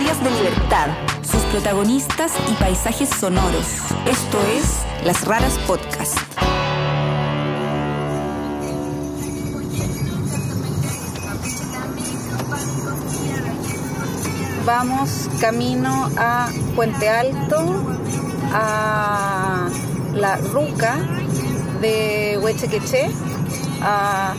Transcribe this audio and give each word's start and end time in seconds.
historias 0.00 0.24
de 0.24 0.30
libertad, 0.30 0.88
sus 1.22 1.42
protagonistas 1.52 2.32
y 2.50 2.54
paisajes 2.54 3.08
sonoros. 3.10 3.66
Esto 4.06 4.38
es 4.56 5.04
Las 5.04 5.26
Raras 5.26 5.58
Podcast. 5.66 6.18
Vamos 14.64 15.28
camino 15.40 16.10
a 16.16 16.48
Puente 16.74 17.08
Alto, 17.10 17.84
a 18.52 19.68
la 20.14 20.36
Ruca 20.36 20.96
de 21.82 22.38
Huechequeché, 22.42 23.10
a 23.82 24.34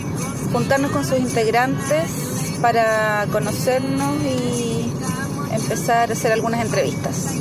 juntarnos 0.52 0.92
con 0.92 1.06
sus 1.06 1.20
integrantes 1.20 2.58
para 2.62 3.28
conocernos 3.32 4.16
y 4.24 4.51
empezar 5.72 6.10
a 6.10 6.14
hacer 6.14 6.34
algunas 6.34 6.66
entrevistas. 6.66 7.34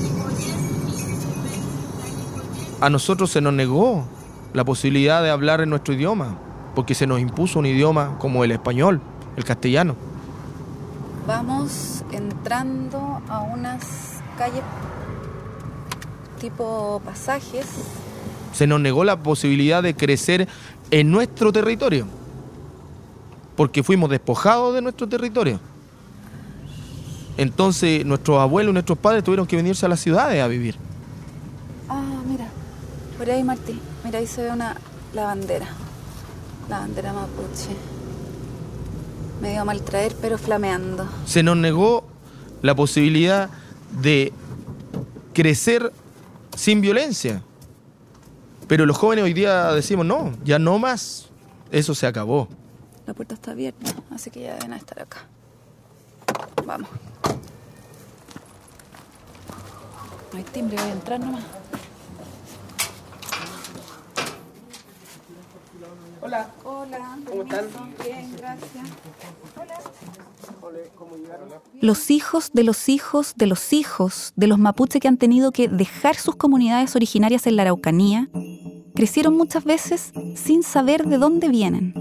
A 2.81 2.89
nosotros 2.89 3.29
se 3.29 3.41
nos 3.41 3.53
negó 3.53 4.05
la 4.53 4.65
posibilidad 4.65 5.21
de 5.21 5.31
hablar 5.31 5.61
en 5.61 5.71
nuestro 5.71 5.95
idioma, 5.95 6.39
porque 6.77 6.95
se 6.95 7.09
nos 7.09 7.19
impuso 7.19 7.59
un 7.59 7.67
idioma 7.67 8.19
como 8.21 8.45
el 8.45 8.53
español, 8.53 9.01
el 9.37 9.45
castellano. 9.45 9.97
Vamos 11.27 12.05
entrando 12.13 13.21
a 13.29 13.41
unas 13.41 14.21
calles 14.39 14.63
tipo 16.41 17.03
pasajes. 17.05 17.67
Se 18.53 18.69
nos 18.69 18.81
negó 18.81 19.03
la 19.03 19.25
posibilidad 19.25 19.83
de 19.83 19.97
crecer 19.97 20.47
en 20.93 21.11
nuestro 21.11 21.53
territorio 21.53 22.07
porque 23.57 23.83
fuimos 23.83 24.09
despojados 24.09 24.73
de 24.73 24.81
nuestro 24.81 25.07
territorio. 25.07 25.61
Entonces 27.37 28.05
nuestros 28.05 28.39
abuelos 28.39 28.71
y 28.71 28.75
nuestros 28.75 28.99
padres 28.99 29.25
tuvieron 29.25 29.47
que 29.47 29.57
venirse 29.57 29.87
a 29.87 29.89
las 29.89 30.01
ciudades 30.01 30.43
a 30.43 30.49
vivir. 30.49 30.77
Ah, 31.89 32.03
mira, 32.27 32.47
por 33.17 33.31
ahí 33.31 33.43
Martín, 33.43 33.81
mira 34.05 34.19
ahí 34.19 34.27
se 34.27 34.43
ve 34.43 34.51
una 34.51 34.77
la 35.15 35.25
bandera, 35.25 35.67
la 36.69 36.81
bandera 36.81 37.13
mapuche. 37.13 37.77
Medio 39.41 39.65
mal 39.65 39.81
traer, 39.83 40.15
pero 40.21 40.37
flameando. 40.37 41.09
Se 41.25 41.43
nos 41.43 41.57
negó 41.57 42.05
la 42.63 42.75
posibilidad 42.75 43.49
de 44.03 44.33
crecer 45.33 45.93
sin 46.55 46.81
violencia. 46.81 47.43
Pero 48.69 48.87
los 48.87 48.97
jóvenes 48.97 49.25
hoy 49.25 49.33
día 49.33 49.73
decimos, 49.73 50.07
no, 50.07 50.33
ya 50.45 50.59
no 50.59 50.79
más, 50.79 51.29
eso 51.73 51.95
se 51.95 52.07
acabó. 52.07 52.49
La 53.07 53.15
puerta 53.15 53.35
está 53.35 53.51
abierta, 53.53 53.93
así 54.11 54.31
que 54.31 54.43
ya 54.43 54.55
deben 54.55 54.75
estar 54.75 55.01
acá. 55.01 55.27
Vamos. 56.65 56.89
No 60.33 60.39
hay 60.39 60.45
timbre, 60.45 60.77
voy 60.77 60.91
a 60.91 60.93
entrar 60.93 61.21
nomás. 61.21 61.45
Hola. 66.23 66.51
Hola. 66.65 67.19
¿Cómo 67.27 67.43
están? 67.43 67.67
Bien, 68.05 68.37
gracias. 68.37 68.87
Los 71.81 72.11
hijos 72.11 72.51
de 72.53 72.65
los 72.65 72.89
hijos 72.89 73.35
de 73.37 73.47
los 73.47 73.73
hijos 73.73 74.33
de 74.37 74.47
los 74.47 74.59
mapuches 74.59 75.01
que 75.01 75.09
han 75.09 75.17
tenido 75.17 75.51
que 75.51 75.69
dejar 75.69 76.17
sus 76.17 76.37
comunidades 76.37 76.95
originarias 76.95 77.47
en 77.47 77.57
la 77.57 77.63
Araucanía 77.63 78.29
crecieron 78.95 79.37
muchas 79.37 79.65
veces 79.65 80.13
sin 80.37 80.63
saber 80.63 81.07
de 81.07 81.19
dónde 81.19 81.49
vienen. 81.49 81.95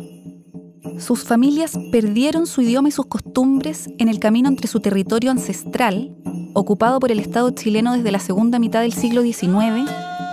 Sus 1.00 1.24
familias 1.24 1.78
perdieron 1.92 2.46
su 2.46 2.62
idioma 2.62 2.90
y 2.90 2.92
sus 2.92 3.06
costumbres 3.06 3.90
en 4.00 4.10
el 4.10 4.20
camino 4.20 4.50
entre 4.50 4.68
su 4.68 4.82
territorio 4.82 5.32
ancestral, 5.32 6.16
ocupado 6.54 7.00
por 7.00 7.12
el 7.12 7.20
Estado 7.20 7.52
chileno 7.52 7.94
desde 7.94 8.12
la 8.12 8.20
segunda 8.20 8.60
mitad 8.60 8.82
del 8.82 8.94
siglo 8.94 9.22
XIX, 9.22 9.90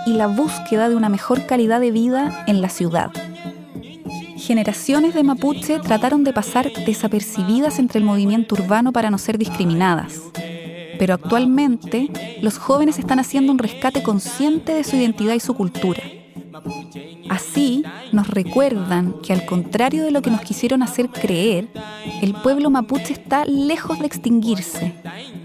y 0.07 0.13
la 0.13 0.27
búsqueda 0.27 0.87
de 0.87 0.95
una 0.95 1.09
mejor 1.09 1.45
calidad 1.45 1.81
de 1.81 1.91
vida 1.91 2.45
en 2.47 2.61
la 2.61 2.69
ciudad. 2.69 3.11
Generaciones 4.37 5.13
de 5.13 5.23
mapuche 5.23 5.79
trataron 5.79 6.23
de 6.23 6.31
pasar 6.31 6.71
desapercibidas 6.85 7.77
entre 7.77 7.99
el 7.99 8.05
movimiento 8.05 8.55
urbano 8.55 8.93
para 8.93 9.11
no 9.11 9.17
ser 9.17 9.37
discriminadas. 9.37 10.21
Pero 10.97 11.13
actualmente, 11.13 12.09
los 12.41 12.57
jóvenes 12.57 12.99
están 12.99 13.19
haciendo 13.19 13.51
un 13.51 13.59
rescate 13.59 14.01
consciente 14.01 14.73
de 14.73 14.85
su 14.85 14.95
identidad 14.95 15.33
y 15.33 15.41
su 15.41 15.53
cultura. 15.55 16.01
Así 17.27 17.83
nos 18.13 18.29
recuerdan 18.29 19.15
que 19.21 19.33
al 19.33 19.45
contrario 19.45 20.05
de 20.05 20.11
lo 20.11 20.21
que 20.21 20.31
nos 20.31 20.39
quisieron 20.39 20.83
hacer 20.83 21.09
creer, 21.09 21.67
el 22.21 22.33
pueblo 22.33 22.69
mapuche 22.69 23.11
está 23.11 23.43
lejos 23.43 23.99
de 23.99 24.05
extinguirse 24.05 24.93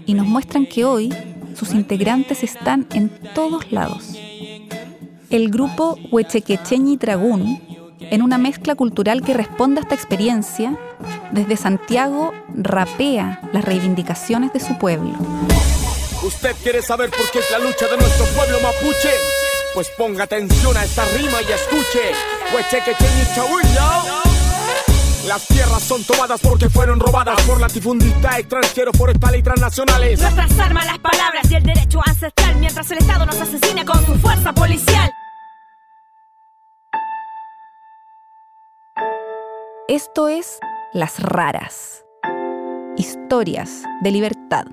y 0.05 0.13
nos 0.13 0.25
muestran 0.25 0.65
que 0.65 0.85
hoy 0.85 1.13
sus 1.55 1.73
integrantes 1.73 2.43
están 2.43 2.87
en 2.93 3.09
todos 3.33 3.71
lados. 3.71 4.15
El 5.29 5.49
grupo 5.49 5.97
Huechequecheñi 6.11 6.97
Tragún, 6.97 7.61
en 7.99 8.21
una 8.21 8.37
mezcla 8.37 8.75
cultural 8.75 9.21
que 9.21 9.33
responde 9.33 9.79
a 9.79 9.83
esta 9.83 9.95
experiencia, 9.95 10.77
desde 11.31 11.57
Santiago 11.57 12.33
rapea 12.55 13.41
las 13.53 13.65
reivindicaciones 13.65 14.53
de 14.53 14.59
su 14.59 14.77
pueblo. 14.77 15.13
¿Usted 16.23 16.55
quiere 16.61 16.81
saber 16.81 17.09
por 17.09 17.29
qué 17.31 17.39
es 17.39 17.51
la 17.51 17.59
lucha 17.59 17.87
de 17.87 17.97
nuestro 17.97 18.25
pueblo 18.27 18.59
mapuche? 18.61 19.09
Pues 19.73 19.89
ponga 19.97 20.23
atención 20.25 20.77
a 20.77 20.83
esta 20.83 21.03
rima 21.17 21.41
y 21.41 21.51
escuche. 21.51 22.11
Las 25.27 25.47
tierras 25.47 25.81
son 25.81 26.03
tomadas 26.03 26.41
porque 26.41 26.69
fueron 26.69 26.99
robadas 26.99 27.41
por 27.43 27.59
latifundistas 27.59 28.39
extranjeros, 28.39 28.97
forestales 28.97 29.39
y 29.39 29.43
transnacionales. 29.43 30.19
Nuestras 30.19 30.59
armas, 30.59 30.85
las 30.85 30.99
palabras 30.99 31.49
y 31.49 31.55
el 31.55 31.63
derecho 31.63 32.01
ancestral, 32.05 32.55
mientras 32.57 32.91
el 32.91 32.97
Estado 32.97 33.25
nos 33.25 33.39
asesina 33.39 33.85
con 33.85 34.05
su 34.05 34.15
fuerza 34.15 34.51
policial. 34.51 35.09
Esto 39.87 40.27
es 40.27 40.59
Las 40.91 41.21
Raras. 41.21 42.03
Historias 42.97 43.83
de 44.01 44.11
libertad. 44.11 44.65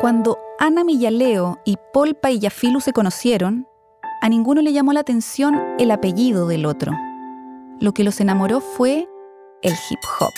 Cuando 0.00 0.38
Ana 0.58 0.82
Millaleo 0.82 1.60
y 1.64 1.76
Paul 1.92 2.16
Paillafilu 2.16 2.80
se 2.80 2.92
conocieron, 2.92 3.68
a 4.24 4.28
ninguno 4.30 4.62
le 4.62 4.72
llamó 4.72 4.94
la 4.94 5.00
atención 5.00 5.60
el 5.78 5.90
apellido 5.90 6.48
del 6.48 6.64
otro. 6.64 6.92
Lo 7.78 7.92
que 7.92 8.04
los 8.04 8.22
enamoró 8.22 8.62
fue 8.62 9.06
el 9.60 9.72
hip 9.72 9.98
hop. 10.18 10.32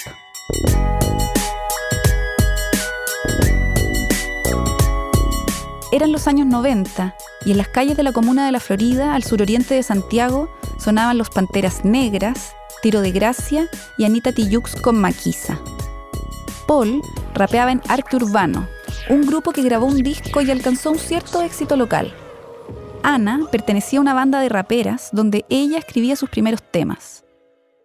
Eran 5.92 6.10
los 6.10 6.26
años 6.26 6.48
90 6.48 7.14
y 7.44 7.52
en 7.52 7.58
las 7.58 7.69
calles 7.69 7.97
de 7.97 8.02
la 8.02 8.10
comuna 8.10 8.44
de 8.44 8.50
La 8.50 8.58
Florida, 8.58 9.14
al 9.14 9.22
suroriente 9.22 9.76
de 9.76 9.84
Santiago, 9.84 10.48
sonaban 10.78 11.16
los 11.16 11.30
Panteras 11.30 11.84
Negras, 11.84 12.56
Tiro 12.82 13.03
de 13.03 13.12
Gracia 13.12 13.70
y 13.98 14.04
Anita 14.04 14.32
Tijoux 14.32 14.74
con 14.82 15.00
Maquisa. 15.00 15.60
Paul 16.66 17.03
rapeaba 17.34 17.70
en 17.70 17.80
Arte 17.86 18.16
Urbano, 18.16 18.66
un 19.08 19.24
grupo 19.24 19.53
que 19.53 19.62
grabó 19.62 19.86
un 19.86 20.03
disco 20.03 20.41
y 20.41 20.50
alcanzó 20.50 20.91
un 20.91 20.98
cierto 20.98 21.41
éxito 21.41 21.76
local. 21.76 22.12
Ana 23.08 23.46
pertenecía 23.52 24.00
a 24.00 24.02
una 24.02 24.14
banda 24.14 24.40
de 24.40 24.48
raperas 24.48 25.10
donde 25.12 25.44
ella 25.48 25.78
escribía 25.78 26.16
sus 26.16 26.28
primeros 26.28 26.60
temas. 26.72 27.24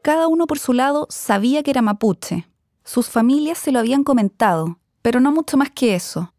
Cada 0.01 0.27
uno 0.27 0.47
por 0.47 0.57
su 0.57 0.73
lado 0.73 1.05
sabía 1.11 1.61
que 1.61 1.69
era 1.69 1.83
mapuche. 1.83 2.47
Sus 2.83 3.07
familias 3.07 3.59
se 3.59 3.71
lo 3.71 3.77
habían 3.77 4.03
comentado, 4.03 4.79
pero 5.03 5.19
no 5.19 5.31
mucho 5.31 5.57
más 5.57 5.69
que 5.69 5.93
eso. 5.93 6.33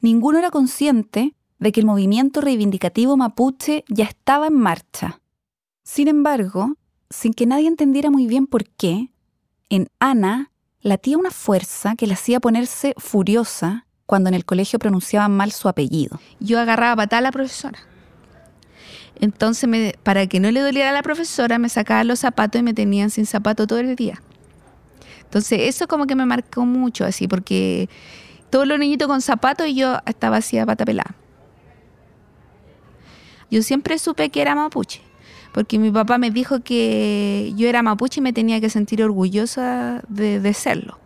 Ninguno 0.00 0.38
era 0.38 0.52
consciente 0.52 1.34
de 1.58 1.72
que 1.72 1.80
el 1.80 1.86
movimiento 1.86 2.40
reivindicativo 2.40 3.16
mapuche 3.16 3.84
ya 3.88 4.04
estaba 4.04 4.46
en 4.46 4.54
marcha. 4.54 5.20
Sin 5.82 6.06
embargo, 6.06 6.76
sin 7.10 7.32
que 7.32 7.46
nadie 7.46 7.66
entendiera 7.66 8.12
muy 8.12 8.28
bien 8.28 8.46
por 8.46 8.66
qué, 8.66 9.10
en 9.68 9.88
Ana 9.98 10.52
latía 10.80 11.18
una 11.18 11.32
fuerza 11.32 11.96
que 11.96 12.06
la 12.06 12.14
hacía 12.14 12.38
ponerse 12.38 12.94
furiosa 12.98 13.88
cuando 14.06 14.28
en 14.28 14.34
el 14.34 14.44
colegio 14.44 14.78
pronunciaban 14.78 15.36
mal 15.36 15.50
su 15.50 15.68
apellido. 15.68 16.20
Yo 16.38 16.60
agarraba 16.60 16.94
patada 16.94 17.18
a 17.18 17.22
la 17.22 17.32
profesora. 17.32 17.80
Entonces, 19.20 19.94
para 20.02 20.26
que 20.26 20.40
no 20.40 20.50
le 20.50 20.60
doliera 20.60 20.90
a 20.90 20.92
la 20.92 21.02
profesora, 21.02 21.58
me 21.58 21.68
sacaba 21.68 22.04
los 22.04 22.20
zapatos 22.20 22.60
y 22.60 22.62
me 22.62 22.74
tenían 22.74 23.10
sin 23.10 23.26
zapato 23.26 23.66
todo 23.66 23.78
el 23.78 23.94
día. 23.94 24.20
Entonces, 25.24 25.60
eso 25.62 25.86
como 25.88 26.06
que 26.06 26.14
me 26.14 26.26
marcó 26.26 26.66
mucho, 26.66 27.04
así, 27.04 27.28
porque 27.28 27.88
todos 28.50 28.66
los 28.66 28.78
niñitos 28.78 29.08
con 29.08 29.22
zapatos 29.22 29.66
y 29.66 29.74
yo 29.74 29.98
estaba 30.04 30.36
así 30.36 30.58
a 30.58 30.66
pata 30.66 30.84
pelada. 30.84 31.14
Yo 33.50 33.62
siempre 33.62 33.98
supe 33.98 34.28
que 34.30 34.42
era 34.42 34.54
mapuche, 34.54 35.00
porque 35.52 35.78
mi 35.78 35.90
papá 35.90 36.18
me 36.18 36.30
dijo 36.30 36.60
que 36.60 37.52
yo 37.56 37.68
era 37.68 37.82
mapuche 37.82 38.20
y 38.20 38.22
me 38.22 38.32
tenía 38.32 38.60
que 38.60 38.70
sentir 38.70 39.02
orgullosa 39.02 40.02
de, 40.08 40.40
de 40.40 40.54
serlo, 40.54 40.98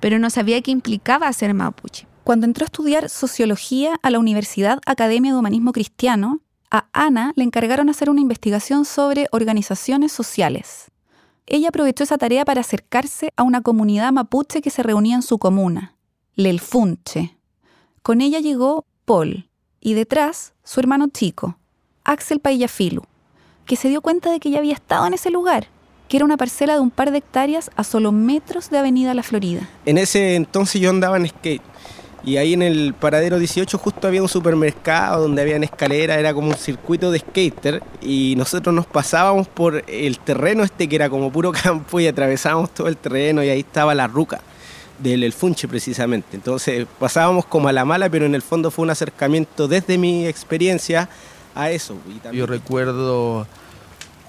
pero 0.00 0.18
no 0.18 0.30
sabía 0.30 0.60
qué 0.60 0.70
implicaba 0.70 1.32
ser 1.32 1.54
mapuche. 1.54 2.06
Cuando 2.24 2.44
entró 2.44 2.64
a 2.64 2.66
estudiar 2.66 3.08
sociología 3.08 3.98
a 4.02 4.10
la 4.10 4.18
Universidad 4.18 4.80
Academia 4.84 5.32
de 5.32 5.38
Humanismo 5.38 5.72
Cristiano, 5.72 6.40
a 6.76 6.88
Ana 6.92 7.32
le 7.36 7.44
encargaron 7.44 7.88
hacer 7.88 8.10
una 8.10 8.20
investigación 8.20 8.84
sobre 8.84 9.28
organizaciones 9.32 10.12
sociales. 10.12 10.90
ella 11.46 11.68
aprovechó 11.68 12.04
esa 12.04 12.18
tarea 12.18 12.44
para 12.44 12.60
acercarse 12.60 13.30
a 13.36 13.44
una 13.44 13.62
comunidad 13.62 14.12
mapuche 14.12 14.60
que 14.60 14.70
se 14.70 14.82
reunía 14.82 15.14
en 15.14 15.22
su 15.22 15.38
comuna, 15.38 15.94
Lelfunche. 16.34 17.38
Con 18.02 18.20
ella 18.20 18.40
llegó 18.40 18.84
Paul 19.04 19.48
y 19.80 19.94
detrás 19.94 20.52
su 20.64 20.80
hermano 20.80 21.06
chico, 21.08 21.56
Axel 22.04 22.40
Paillafilu, 22.40 23.04
que 23.64 23.76
se 23.76 23.88
dio 23.88 24.02
cuenta 24.02 24.30
de 24.30 24.38
que 24.38 24.50
ya 24.50 24.58
había 24.58 24.74
estado 24.74 25.06
en 25.06 25.14
ese 25.14 25.30
lugar, 25.30 25.68
que 26.08 26.18
era 26.18 26.26
una 26.26 26.36
parcela 26.36 26.74
de 26.74 26.80
un 26.80 26.90
par 26.90 27.10
de 27.10 27.18
hectáreas 27.18 27.70
a 27.76 27.84
solo 27.84 28.12
metros 28.12 28.68
de 28.68 28.78
Avenida 28.78 29.14
La 29.14 29.22
Florida. 29.22 29.68
En 29.86 29.96
ese 29.96 30.34
entonces 30.34 30.80
yo 30.80 30.90
andaba 30.90 31.16
en 31.16 31.28
skate 31.28 31.62
y 32.26 32.38
ahí 32.38 32.54
en 32.54 32.62
el 32.62 32.92
paradero 32.92 33.38
18 33.38 33.78
justo 33.78 34.08
había 34.08 34.20
un 34.20 34.28
supermercado 34.28 35.22
donde 35.22 35.42
había 35.42 35.56
escalera, 35.58 36.18
era 36.18 36.34
como 36.34 36.48
un 36.48 36.56
circuito 36.56 37.12
de 37.12 37.20
skater 37.20 37.84
y 38.02 38.34
nosotros 38.36 38.74
nos 38.74 38.84
pasábamos 38.84 39.46
por 39.46 39.84
el 39.86 40.18
terreno 40.18 40.64
este 40.64 40.88
que 40.88 40.96
era 40.96 41.08
como 41.08 41.30
puro 41.30 41.52
campo 41.62 42.00
y 42.00 42.08
atravesábamos 42.08 42.74
todo 42.74 42.88
el 42.88 42.96
terreno 42.96 43.44
y 43.44 43.48
ahí 43.48 43.60
estaba 43.60 43.94
la 43.94 44.08
ruca 44.08 44.40
del 44.98 45.22
El 45.22 45.32
Funche 45.32 45.68
precisamente. 45.68 46.36
Entonces 46.36 46.84
pasábamos 46.98 47.46
como 47.46 47.68
a 47.68 47.72
la 47.72 47.84
mala, 47.84 48.10
pero 48.10 48.26
en 48.26 48.34
el 48.34 48.42
fondo 48.42 48.72
fue 48.72 48.82
un 48.82 48.90
acercamiento 48.90 49.68
desde 49.68 49.96
mi 49.96 50.26
experiencia 50.26 51.08
a 51.54 51.70
eso. 51.70 51.96
Yo 52.32 52.46
recuerdo 52.46 53.46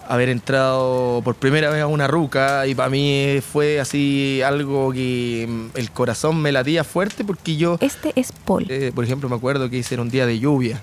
haber 0.09 0.30
entrado 0.30 1.21
por 1.24 1.36
primera 1.36 1.69
vez 1.69 1.81
a 1.81 1.88
una 1.88 2.07
ruca 2.07 2.65
y 2.68 2.75
para 2.75 2.89
mí 2.89 3.39
fue 3.42 3.80
así 3.80 4.42
algo 4.45 4.92
que 4.92 5.45
mm, 5.48 5.77
el 5.77 5.92
corazón 5.92 6.42
me 6.42 6.51
latía 6.51 6.83
fuerte 6.83 7.24
porque 7.24 7.57
yo, 7.57 7.77
Este 7.81 8.13
es 8.15 8.31
Paul. 8.31 8.65
eh, 8.69 8.92
por 8.94 9.04
ejemplo, 9.04 9.27
me 9.30 9.36
acuerdo 9.36 9.69
que 9.69 9.77
hice 9.77 9.95
era 9.95 10.01
un 10.01 10.09
día 10.09 10.25
de 10.25 10.39
lluvia 10.39 10.81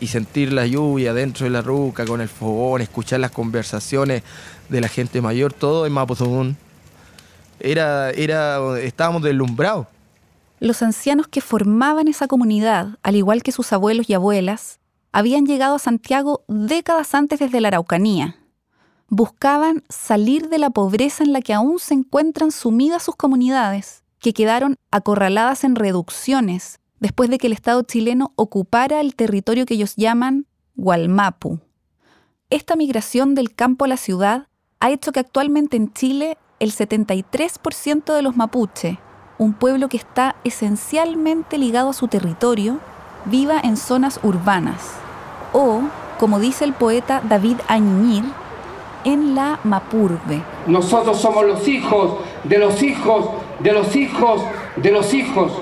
y 0.00 0.08
sentir 0.08 0.52
la 0.52 0.66
lluvia 0.66 1.14
dentro 1.14 1.44
de 1.44 1.50
la 1.50 1.62
ruca 1.62 2.04
con 2.04 2.20
el 2.20 2.28
fogón, 2.28 2.82
escuchar 2.82 3.20
las 3.20 3.30
conversaciones 3.30 4.22
de 4.68 4.80
la 4.80 4.88
gente 4.88 5.20
mayor, 5.22 5.52
todo 5.52 5.86
en 5.86 5.92
Mapuzungún. 5.92 6.56
Era, 7.60 8.10
era, 8.10 8.78
estábamos 8.80 9.22
deslumbrados. 9.22 9.86
Los 10.60 10.82
ancianos 10.82 11.28
que 11.28 11.40
formaban 11.40 12.08
esa 12.08 12.26
comunidad, 12.28 12.98
al 13.02 13.16
igual 13.16 13.42
que 13.42 13.52
sus 13.52 13.72
abuelos 13.72 14.08
y 14.10 14.14
abuelas, 14.14 14.78
habían 15.16 15.46
llegado 15.46 15.76
a 15.76 15.78
Santiago 15.78 16.44
décadas 16.46 17.14
antes 17.14 17.38
desde 17.38 17.62
la 17.62 17.68
Araucanía. 17.68 18.36
Buscaban 19.08 19.82
salir 19.88 20.50
de 20.50 20.58
la 20.58 20.68
pobreza 20.68 21.24
en 21.24 21.32
la 21.32 21.40
que 21.40 21.54
aún 21.54 21.78
se 21.78 21.94
encuentran 21.94 22.52
sumidas 22.52 23.04
sus 23.04 23.16
comunidades, 23.16 24.04
que 24.18 24.34
quedaron 24.34 24.76
acorraladas 24.90 25.64
en 25.64 25.74
reducciones 25.74 26.80
después 27.00 27.30
de 27.30 27.38
que 27.38 27.46
el 27.46 27.54
Estado 27.54 27.80
chileno 27.80 28.34
ocupara 28.36 29.00
el 29.00 29.14
territorio 29.14 29.64
que 29.64 29.72
ellos 29.72 29.96
llaman 29.96 30.48
Gualmapu. 30.74 31.60
Esta 32.50 32.76
migración 32.76 33.34
del 33.34 33.54
campo 33.54 33.86
a 33.86 33.88
la 33.88 33.96
ciudad 33.96 34.48
ha 34.80 34.90
hecho 34.90 35.12
que 35.12 35.20
actualmente 35.20 35.78
en 35.78 35.94
Chile 35.94 36.36
el 36.60 36.72
73% 36.72 38.12
de 38.12 38.20
los 38.20 38.36
mapuche, 38.36 38.98
un 39.38 39.54
pueblo 39.54 39.88
que 39.88 39.96
está 39.96 40.36
esencialmente 40.44 41.56
ligado 41.56 41.88
a 41.88 41.94
su 41.94 42.06
territorio, 42.06 42.80
viva 43.24 43.58
en 43.58 43.78
zonas 43.78 44.20
urbanas 44.22 45.05
o, 45.56 45.80
como 46.18 46.38
dice 46.38 46.64
el 46.64 46.74
poeta 46.74 47.22
David 47.24 47.56
Añir, 47.66 48.24
en 49.04 49.34
la 49.34 49.58
Mapurbe. 49.64 50.42
Nosotros 50.66 51.18
somos 51.18 51.46
los 51.46 51.66
hijos 51.66 52.18
de 52.44 52.58
los 52.58 52.82
hijos 52.82 53.30
de 53.60 53.72
los 53.72 53.96
hijos 53.96 54.42
de 54.76 54.90
los 54.90 55.14
hijos. 55.14 55.52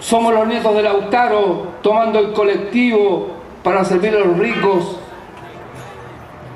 Somos 0.00 0.34
los 0.34 0.46
nietos 0.46 0.74
de 0.74 0.82
Lautaro 0.82 1.68
tomando 1.82 2.18
el 2.18 2.32
colectivo 2.32 3.28
para 3.62 3.84
servir 3.84 4.14
a 4.14 4.20
los 4.20 4.38
ricos. 4.38 4.96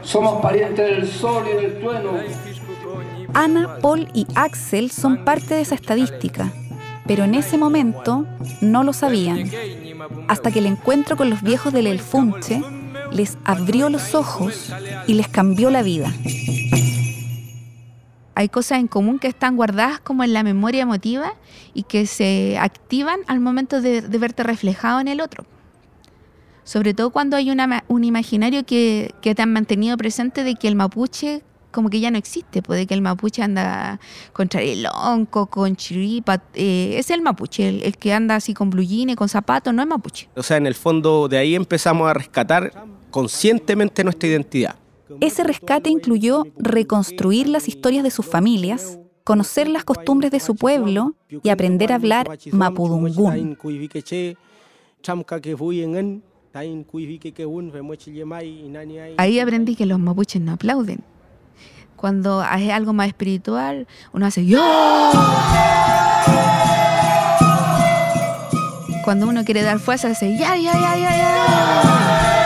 Somos 0.02 0.42
parientes 0.42 0.76
del 0.76 1.08
sol 1.08 1.44
y 1.50 1.62
del 1.62 1.80
trueno. 1.80 2.10
Ana, 3.34 3.78
Paul 3.80 4.08
y 4.12 4.26
Axel 4.34 4.90
son 4.90 5.24
parte 5.24 5.54
de 5.54 5.60
esa 5.60 5.74
estadística, 5.74 6.50
pero 7.08 7.24
en 7.24 7.34
ese 7.34 7.56
momento 7.56 8.26
no 8.60 8.84
lo 8.84 8.92
sabían, 8.92 9.50
hasta 10.28 10.52
que 10.52 10.58
el 10.58 10.66
encuentro 10.66 11.16
con 11.16 11.30
los 11.30 11.42
viejos 11.42 11.72
del 11.72 11.86
Elfunche 11.86 12.62
les 13.10 13.38
abrió 13.44 13.88
los 13.88 14.14
ojos 14.14 14.72
y 15.06 15.14
les 15.14 15.26
cambió 15.26 15.70
la 15.70 15.82
vida. 15.82 16.12
Hay 18.34 18.50
cosas 18.50 18.78
en 18.78 18.86
común 18.86 19.18
que 19.18 19.26
están 19.26 19.56
guardadas 19.56 20.00
como 20.00 20.22
en 20.22 20.34
la 20.34 20.42
memoria 20.42 20.82
emotiva 20.82 21.32
y 21.74 21.84
que 21.84 22.06
se 22.06 22.58
activan 22.58 23.20
al 23.26 23.40
momento 23.40 23.80
de, 23.80 24.02
verte 24.02 24.42
reflejado 24.42 25.00
en 25.00 25.08
el 25.08 25.20
otro. 25.20 25.44
Sobre 26.62 26.92
todo 26.92 27.10
cuando 27.10 27.36
hay 27.36 27.50
una 27.50 27.84
un 27.88 28.04
imaginario 28.04 28.64
que, 28.66 29.14
que 29.22 29.34
te 29.34 29.40
han 29.40 29.52
mantenido 29.52 29.96
presente 29.96 30.44
de 30.44 30.54
que 30.54 30.68
el 30.68 30.76
mapuche 30.76 31.42
como 31.78 31.90
que 31.90 32.00
ya 32.00 32.10
no 32.10 32.18
existe, 32.18 32.60
puede 32.60 32.88
que 32.88 32.94
el 32.94 33.02
mapuche 33.02 33.40
anda 33.40 34.00
con 34.32 34.48
charelonco, 34.48 35.46
con 35.46 35.76
chiripa, 35.76 36.42
eh, 36.54 36.96
es 36.98 37.08
el 37.12 37.22
mapuche, 37.22 37.68
el, 37.68 37.84
el 37.84 37.96
que 37.96 38.12
anda 38.12 38.34
así 38.34 38.52
con 38.52 38.72
jeans, 38.72 39.14
con 39.14 39.28
zapatos, 39.28 39.72
no 39.72 39.80
es 39.80 39.86
mapuche. 39.86 40.28
O 40.34 40.42
sea, 40.42 40.56
en 40.56 40.66
el 40.66 40.74
fondo 40.74 41.28
de 41.28 41.38
ahí 41.38 41.54
empezamos 41.54 42.10
a 42.10 42.14
rescatar 42.14 42.72
conscientemente 43.12 44.02
nuestra 44.02 44.28
identidad. 44.28 44.74
Ese 45.20 45.44
rescate 45.44 45.88
incluyó 45.88 46.42
reconstruir 46.58 47.48
las 47.48 47.68
historias 47.68 48.02
de 48.02 48.10
sus 48.10 48.26
familias, 48.26 48.98
conocer 49.22 49.68
las 49.68 49.84
costumbres 49.84 50.32
de 50.32 50.40
su 50.40 50.56
pueblo 50.56 51.14
y 51.44 51.48
aprender 51.50 51.92
a 51.92 51.94
hablar 51.94 52.28
mapudungún. 52.50 53.56
Ahí 59.16 59.38
aprendí 59.38 59.76
que 59.76 59.86
los 59.86 60.00
mapuches 60.00 60.42
no 60.42 60.52
aplauden. 60.54 61.04
Cuando 61.98 62.44
es 62.44 62.70
algo 62.70 62.92
más 62.92 63.08
espiritual, 63.08 63.88
uno 64.12 64.26
hace 64.26 64.46
yo. 64.46 64.62
Cuando 69.04 69.26
uno 69.26 69.44
quiere 69.44 69.62
dar 69.62 69.80
fuerza, 69.80 70.06
hace 70.08 70.38
ya, 70.38 70.54
ya, 70.54 70.74
ya, 70.74 70.96
ya, 70.96 71.16
ya. 71.16 72.38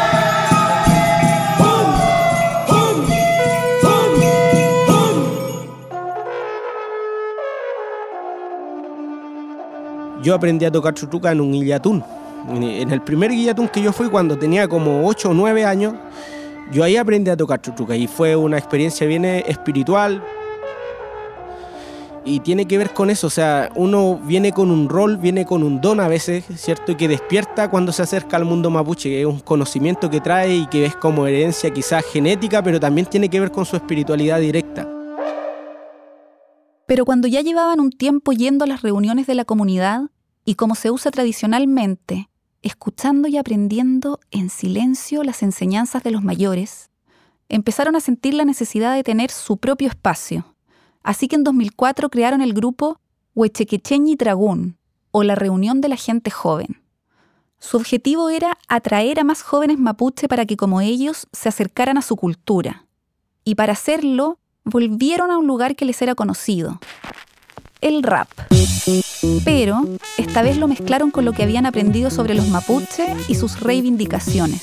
Yo 10.23 10.35
aprendí 10.35 10.65
a 10.65 10.71
tocar 10.71 10.95
chutuca 10.95 11.31
en 11.31 11.43
un 11.43 11.53
guillatún. 11.53 12.03
En 12.49 12.91
el 12.91 13.03
primer 13.03 13.31
guillatún 13.33 13.69
que 13.69 13.83
yo 13.83 13.93
fui 13.93 14.09
cuando 14.09 14.39
tenía 14.39 14.67
como 14.67 15.07
8 15.07 15.29
o 15.29 15.35
9 15.35 15.67
años, 15.67 15.93
yo 16.73 16.83
ahí 16.83 16.97
aprendí 16.97 17.31
a 17.31 17.37
tocar 17.37 17.61
chutuca 17.61 17.95
y 17.95 18.07
fue 18.07 18.35
una 18.35 18.59
experiencia 18.59 19.07
bien 19.07 19.25
eh, 19.25 19.45
espiritual. 19.47 20.23
Y 22.25 22.39
tiene 22.41 22.67
que 22.67 22.79
ver 22.79 22.95
con 22.95 23.11
eso, 23.11 23.27
o 23.27 23.31
sea, 23.31 23.71
uno 23.75 24.21
viene 24.25 24.53
con 24.53 24.71
un 24.71 24.89
rol, 24.89 25.17
viene 25.17 25.45
con 25.45 25.65
un 25.65 25.81
don 25.81 25.99
a 25.99 26.07
veces, 26.07 26.45
¿cierto? 26.55 26.93
Y 26.93 26.95
que 26.95 27.09
despierta 27.09 27.69
cuando 27.69 27.91
se 27.91 28.03
acerca 28.03 28.37
al 28.37 28.45
mundo 28.45 28.71
mapuche, 28.71 29.09
que 29.09 29.21
es 29.23 29.27
un 29.27 29.41
conocimiento 29.41 30.09
que 30.09 30.21
trae 30.21 30.55
y 30.55 30.67
que 30.67 30.85
es 30.85 30.95
como 30.95 31.27
herencia 31.27 31.73
quizás 31.73 32.05
genética, 32.05 32.63
pero 32.63 32.79
también 32.79 33.09
tiene 33.09 33.29
que 33.29 33.41
ver 33.41 33.51
con 33.51 33.65
su 33.65 33.75
espiritualidad 33.75 34.39
directa. 34.39 34.89
Pero 36.87 37.05
cuando 37.05 37.27
ya 37.27 37.41
llevaban 37.41 37.81
un 37.81 37.91
tiempo 37.91 38.31
yendo 38.33 38.65
a 38.65 38.69
las 38.69 38.83
reuniones 38.83 39.27
de 39.27 39.35
la 39.35 39.45
comunidad 39.45 40.03
y 40.45 40.55
como 40.55 40.77
se 40.77 40.93
usa 40.93 41.11
tradicionalmente, 41.11 42.29
escuchando 42.63 43.29
y 43.29 43.37
aprendiendo 43.37 44.21
en 44.31 44.51
silencio 44.51 45.23
las 45.25 45.43
enseñanzas 45.43 46.03
de 46.03 46.11
los 46.11 46.23
mayores, 46.23 46.91
empezaron 47.49 47.97
a 47.97 48.01
sentir 48.01 48.35
la 48.35 48.45
necesidad 48.45 48.95
de 48.95 49.03
tener 49.03 49.31
su 49.31 49.59
propio 49.59 49.89
espacio. 49.89 50.47
Así 51.03 51.29
que 51.29 51.37
en 51.37 51.45
2004 51.45 52.09
crearon 52.09 52.41
el 52.41 52.55
grupo 52.55 53.01
Huechequecheñi 53.35 54.15
Dragún, 54.17 54.79
o 55.11 55.23
la 55.23 55.35
reunión 55.35 55.81
de 55.81 55.89
la 55.89 55.97
gente 55.97 56.31
joven. 56.31 56.83
Su 57.59 57.77
objetivo 57.77 58.29
era 58.31 58.59
atraer 58.67 59.21
a 59.21 59.25
más 59.25 59.43
jóvenes 59.43 59.79
mapuche 59.79 60.27
para 60.27 60.47
que 60.47 60.57
como 60.57 60.81
ellos 60.81 61.29
se 61.33 61.49
acercaran 61.49 61.97
a 61.97 62.03
su 62.03 62.17
cultura. 62.17 62.87
Y 63.45 63.55
para 63.55 63.75
hacerlo, 63.75 64.39
volvieron 64.65 65.31
a 65.31 65.39
un 65.39 65.47
lugar 65.47 65.77
que 65.77 65.85
les 65.85 66.01
era 66.03 66.15
conocido, 66.15 66.81
el 67.83 68.03
rap. 68.03 68.29
Pero 69.45 69.85
esta 70.17 70.43
vez 70.43 70.57
lo 70.57 70.67
mezclaron 70.69 71.11
con 71.11 71.25
lo 71.25 71.33
que 71.33 71.43
habían 71.43 71.67
aprendido 71.67 72.11
sobre 72.11 72.35
los 72.35 72.49
mapuche 72.49 73.15
y 73.29 73.35
sus 73.35 73.61
reivindicaciones. 73.61 74.61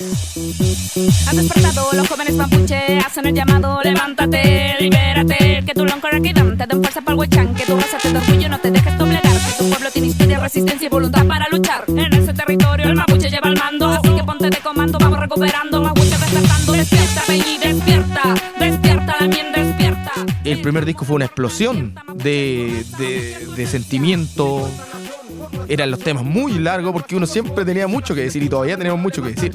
Han 1.28 1.38
despertado 1.38 1.90
los 1.94 2.08
jóvenes 2.08 2.36
mapuche, 2.36 2.98
hacen 3.00 3.28
el 3.28 3.36
llamado, 3.36 3.80
levántate, 3.84 4.76
libérate, 4.80 5.64
que 5.66 5.74
tu 5.74 5.86
loncoraquidam 5.86 6.58
te 6.58 6.66
den 6.66 6.82
fuerza 6.82 7.02
para 7.02 7.14
el 7.14 7.20
huechán, 7.20 7.54
que 7.54 7.66
tu 7.66 7.76
raza 7.76 7.98
te 8.02 8.12
dé 8.12 8.18
orgullo, 8.18 8.50
no 8.50 8.60
te 8.60 8.72
dejes 8.72 8.98
doblegar, 8.98 9.24
que 9.24 9.64
tu 9.64 9.70
pueblo 9.70 9.92
tiene 9.92 10.08
historia, 10.08 10.40
resistencia 10.40 10.86
y 10.88 10.90
voluntad 10.90 11.26
para 11.26 11.48
luchar. 11.50 11.86
En 11.88 12.14
ese 12.14 12.34
territorio 12.34 12.88
el 12.88 12.96
mapuche 12.96 13.30
lleva 13.30 13.50
el 13.50 13.58
mando, 13.58 13.88
así 13.88 14.10
que 14.10 14.24
ponte 14.24 14.50
de 14.50 14.58
comando, 14.58 14.98
vamos 15.00 15.20
recuperando, 15.20 15.82
mapuche 15.82 16.18
despertando, 16.18 16.72
despierta, 16.74 17.22
Peñi, 17.28 17.58
despierta, 17.62 18.36
despierta, 18.60 19.18
también 19.20 19.30
despierta. 19.30 19.49
El 20.50 20.62
primer 20.62 20.84
disco 20.86 21.06
fue 21.06 21.16
una 21.16 21.26
explosión 21.26 21.96
de, 22.16 22.84
de- 22.98 23.48
de 23.56 23.68
sentimiento. 23.68 24.68
Eran 25.68 25.92
los 25.92 26.00
temas 26.00 26.24
muy 26.24 26.54
largos 26.58 26.92
porque 26.92 27.16
uno 27.16 27.28
siempre 27.28 27.64
tenía 27.66 27.88
mucho 27.88 28.16
que 28.16 28.22
decir 28.22 28.42
y 28.42 28.50
todavía 28.50 28.76
tenemos 28.78 29.00
mucho 29.00 29.22
que 29.22 29.30
decir. 29.30 29.52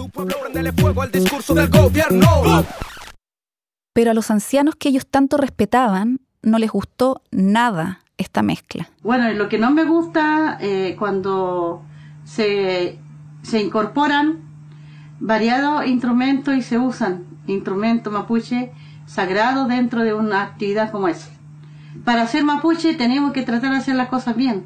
Pero 3.93 4.11
a 4.11 4.15
los 4.15 4.31
ancianos 4.31 4.75
que 4.77 4.89
ellos 4.89 5.07
tanto 5.07 5.37
respetaban 5.37 6.21
no 6.43 6.59
les 6.59 6.71
gustó 6.71 7.23
nada 7.33 8.01
esta 8.17 8.43
mezcla. 8.43 8.89
Bueno, 9.03 9.33
lo 9.33 9.49
que 9.49 9.59
no 9.59 9.71
me 9.73 9.85
gusta 9.85 10.59
eh, 10.61 10.95
cuando 10.99 11.83
se, 12.25 12.99
se 13.43 13.61
incorporan 13.61 14.43
variados 15.19 15.87
instrumentos 15.87 16.55
y 16.55 16.63
se 16.63 16.79
usan 16.79 17.25
instrumentos 17.47 18.13
mapuche 18.13 18.73
sagrados 19.07 19.69
dentro 19.69 20.03
de 20.03 20.15
una 20.15 20.43
actividad 20.43 20.91
como 20.91 21.09
esa. 21.09 21.29
Para 22.05 22.27
ser 22.27 22.45
mapuche 22.45 22.95
tenemos 22.95 23.33
que 23.33 23.43
tratar 23.43 23.71
de 23.71 23.79
hacer 23.79 23.95
las 23.95 24.09
cosas 24.09 24.37
bien 24.37 24.65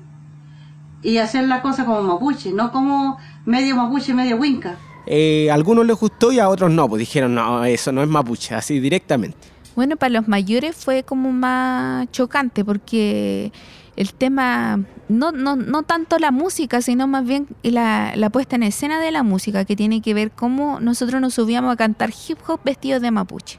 y 1.03 1.19
hacer 1.19 1.47
las 1.47 1.61
cosas 1.61 1.87
como 1.87 2.03
mapuche, 2.03 2.53
no 2.53 2.73
como 2.73 3.19
medio 3.45 3.77
mapuche, 3.77 4.15
medio 4.15 4.37
winca. 4.37 4.77
Eh, 5.07 5.51
a 5.51 5.55
algunos 5.55 5.87
les 5.87 5.97
gustó 5.97 6.33
y 6.33 6.39
a 6.39 6.49
otros 6.49 6.71
no, 6.71 6.89
pues 6.89 7.01
dijeron, 7.01 7.35
no, 7.35 7.65
eso 7.65 7.93
no 7.93 8.03
es 8.03 8.09
mapuche, 8.09 8.55
así 8.55 8.79
directamente. 8.81 9.39
Bueno, 9.75 9.97
para 9.97 10.11
los 10.11 10.29
mayores 10.29 10.77
fue 10.77 11.05
como 11.05 11.31
más 11.33 12.11
chocante 12.11 12.65
porque 12.65 13.53
el 13.97 14.13
tema, 14.13 14.81
no, 15.09 15.33
no, 15.33 15.57
no 15.57 15.83
tanto 15.83 16.19
la 16.19 16.31
música, 16.31 16.83
sino 16.83 17.07
más 17.07 17.25
bien 17.25 17.47
la, 17.63 18.13
la 18.17 18.31
puesta 18.31 18.57
en 18.57 18.63
escena 18.63 19.01
de 19.01 19.11
la 19.11 19.23
música, 19.23 19.65
que 19.65 19.77
tiene 19.77 20.03
que 20.03 20.15
ver 20.15 20.31
cómo 20.31 20.81
nosotros 20.81 21.21
nos 21.21 21.35
subíamos 21.35 21.73
a 21.73 21.77
cantar 21.77 22.11
hip 22.11 22.39
hop 22.47 22.61
vestidos 22.65 23.03
de 23.03 23.11
mapuche. 23.11 23.59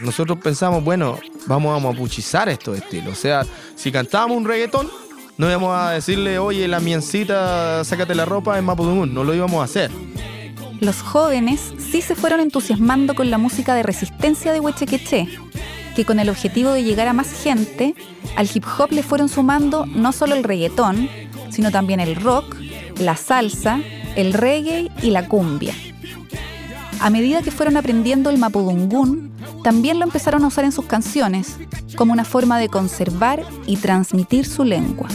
Nosotros 0.00 0.38
pensamos, 0.38 0.84
bueno, 0.84 1.18
vamos 1.46 1.76
a 1.76 1.84
mapuchizar 1.84 2.48
estos 2.48 2.78
estilos. 2.78 3.12
O 3.12 3.20
sea, 3.20 3.44
si 3.74 3.90
cantábamos 3.90 4.36
un 4.36 4.44
reggaetón, 4.44 4.88
no 5.36 5.48
íbamos 5.48 5.76
a 5.76 5.90
decirle, 5.90 6.38
oye, 6.38 6.68
la 6.68 6.80
miencita, 6.80 7.84
sácate 7.84 8.14
la 8.14 8.24
ropa 8.24 8.58
en 8.58 8.64
Mapudungun. 8.64 9.12
No 9.12 9.24
lo 9.24 9.34
íbamos 9.34 9.60
a 9.60 9.64
hacer. 9.64 9.90
Los 10.80 11.02
jóvenes 11.02 11.74
sí 11.78 12.02
se 12.02 12.14
fueron 12.14 12.38
entusiasmando 12.38 13.14
con 13.14 13.30
la 13.30 13.38
música 13.38 13.74
de 13.74 13.82
resistencia 13.82 14.52
de 14.52 14.60
Huechequeché, 14.60 15.28
que 15.98 16.04
con 16.04 16.20
el 16.20 16.28
objetivo 16.28 16.70
de 16.70 16.84
llegar 16.84 17.08
a 17.08 17.12
más 17.12 17.28
gente, 17.42 17.96
al 18.36 18.48
hip 18.54 18.64
hop 18.78 18.92
le 18.92 19.02
fueron 19.02 19.28
sumando 19.28 19.84
no 19.84 20.12
solo 20.12 20.36
el 20.36 20.44
reggaetón, 20.44 21.08
sino 21.50 21.72
también 21.72 21.98
el 21.98 22.14
rock, 22.14 22.54
la 23.00 23.16
salsa, 23.16 23.80
el 24.14 24.32
reggae 24.32 24.92
y 25.02 25.10
la 25.10 25.26
cumbia. 25.26 25.74
A 27.00 27.10
medida 27.10 27.42
que 27.42 27.50
fueron 27.50 27.76
aprendiendo 27.76 28.30
el 28.30 28.38
mapudungún, 28.38 29.32
también 29.64 29.98
lo 29.98 30.04
empezaron 30.04 30.44
a 30.44 30.46
usar 30.46 30.64
en 30.64 30.70
sus 30.70 30.84
canciones, 30.84 31.56
como 31.96 32.12
una 32.12 32.24
forma 32.24 32.60
de 32.60 32.68
conservar 32.68 33.42
y 33.66 33.76
transmitir 33.78 34.46
su 34.46 34.62
lengua. 34.62 35.08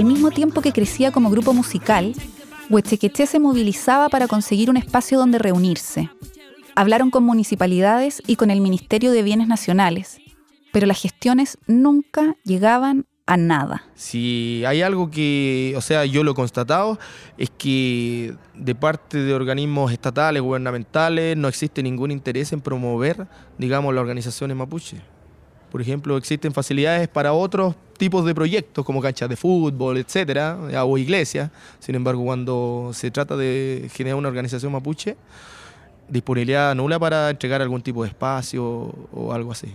Al 0.00 0.06
mismo 0.06 0.30
tiempo 0.30 0.62
que 0.62 0.72
crecía 0.72 1.12
como 1.12 1.28
grupo 1.28 1.52
musical, 1.52 2.14
Huechequeché 2.70 3.26
se 3.26 3.38
movilizaba 3.38 4.08
para 4.08 4.28
conseguir 4.28 4.70
un 4.70 4.78
espacio 4.78 5.18
donde 5.18 5.38
reunirse. 5.38 6.08
Hablaron 6.74 7.10
con 7.10 7.22
municipalidades 7.22 8.22
y 8.26 8.36
con 8.36 8.50
el 8.50 8.62
Ministerio 8.62 9.12
de 9.12 9.22
Bienes 9.22 9.46
Nacionales, 9.46 10.18
pero 10.72 10.86
las 10.86 11.02
gestiones 11.02 11.58
nunca 11.66 12.34
llegaban 12.44 13.04
a 13.26 13.36
nada. 13.36 13.84
Si 13.94 14.64
hay 14.66 14.80
algo 14.80 15.10
que, 15.10 15.74
o 15.76 15.82
sea, 15.82 16.06
yo 16.06 16.24
lo 16.24 16.30
he 16.30 16.34
constatado, 16.34 16.98
es 17.36 17.50
que 17.50 18.34
de 18.54 18.74
parte 18.74 19.18
de 19.18 19.34
organismos 19.34 19.92
estatales, 19.92 20.40
gubernamentales, 20.40 21.36
no 21.36 21.46
existe 21.46 21.82
ningún 21.82 22.10
interés 22.10 22.54
en 22.54 22.62
promover, 22.62 23.28
digamos, 23.58 23.92
las 23.92 24.00
organizaciones 24.00 24.56
mapuche. 24.56 25.02
Por 25.70 25.82
ejemplo, 25.82 26.16
existen 26.16 26.54
facilidades 26.54 27.06
para 27.06 27.34
otros 27.34 27.74
tipos 28.00 28.24
de 28.24 28.34
proyectos, 28.34 28.82
como 28.82 29.02
canchas 29.02 29.28
de 29.28 29.36
fútbol, 29.36 29.98
etcétera, 29.98 30.58
o 30.86 30.96
iglesias. 30.96 31.50
Sin 31.80 31.94
embargo, 31.94 32.24
cuando 32.24 32.92
se 32.94 33.10
trata 33.10 33.36
de 33.36 33.90
generar 33.92 34.16
una 34.16 34.28
organización 34.28 34.72
mapuche, 34.72 35.18
disponibilidad 36.08 36.74
nula 36.74 36.98
para 36.98 37.28
entregar 37.28 37.60
algún 37.60 37.82
tipo 37.82 38.02
de 38.02 38.08
espacio 38.08 38.64
o 39.12 39.32
algo 39.34 39.52
así. 39.52 39.68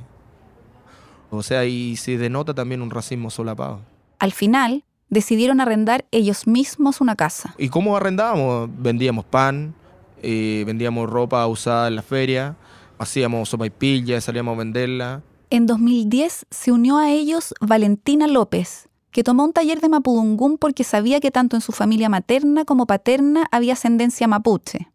O 1.30 1.44
sea, 1.44 1.66
y 1.66 1.96
se 1.98 2.18
denota 2.18 2.56
también 2.56 2.82
un 2.82 2.90
racismo 2.90 3.30
solapado. 3.30 3.82
Al 4.18 4.32
final, 4.32 4.84
decidieron 5.10 5.62
arrendar 5.62 6.06
ellos 6.10 6.48
mismos 6.48 7.02
una 7.02 7.16
casa. 7.16 7.54
¿Y 7.60 7.70
cómo 7.70 7.96
arrendábamos? 7.96 8.72
Vendíamos 8.76 9.26
pan, 9.26 9.76
eh, 10.24 10.64
vendíamos 10.66 11.08
ropa 11.08 11.46
usada 11.46 11.88
en 11.88 11.96
la 11.96 12.02
feria, 12.02 12.56
hacíamos 12.98 13.50
sopa 13.50 13.68
y 13.68 13.70
pilla, 13.70 14.20
salíamos 14.20 14.56
a 14.56 14.58
venderla. 14.58 15.22
En 15.56 15.68
2010 15.68 16.48
se 16.52 16.74
unió 16.74 16.98
a 16.98 17.12
ellos 17.12 17.54
Valentina 17.62 18.28
López, 18.28 18.90
que 19.12 19.24
tomó 19.24 19.46
un 19.46 19.54
taller 19.54 19.80
de 19.80 19.88
mapudungún 19.88 20.58
porque 20.58 20.84
sabía 20.84 21.22
que 21.22 21.32
tanto 21.32 21.56
en 21.56 21.62
su 21.62 21.72
familia 21.72 22.10
materna 22.10 22.66
como 22.66 22.86
paterna 22.86 23.48
había 23.52 23.72
ascendencia 23.72 24.28
mapuche. 24.28 24.92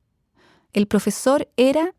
El 0.75 0.87
profesor 0.87 1.49
era 1.57 1.95